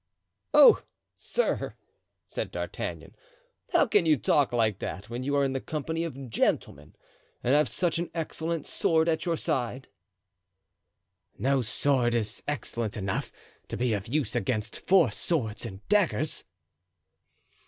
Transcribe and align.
"Oh! 0.51 0.81
sir," 1.13 1.75
said 2.25 2.49
D'Artagnan, 2.49 3.15
"how 3.71 3.85
can 3.85 4.07
you 4.07 4.17
talk 4.17 4.51
like 4.51 4.79
that 4.79 5.11
when 5.11 5.21
you 5.23 5.35
are 5.35 5.43
in 5.43 5.53
the 5.53 5.61
company 5.61 6.03
of 6.03 6.27
gentlemen 6.27 6.95
and 7.43 7.53
have 7.53 7.69
such 7.69 7.99
an 7.99 8.09
excellent 8.11 8.65
sword 8.65 9.07
at 9.07 9.25
your 9.27 9.37
side?" 9.37 9.89
"No 11.37 11.61
sword 11.61 12.15
is 12.15 12.41
excellent 12.47 12.97
enough 12.97 13.31
to 13.67 13.77
be 13.77 13.93
of 13.93 14.07
use 14.07 14.35
against 14.35 14.75
four 14.87 15.11
swords 15.11 15.67
and 15.67 15.87
daggers." 15.87 16.45